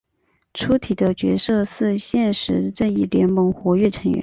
[0.55, 4.19] 粗体的角色是现时正义联盟活跃成员。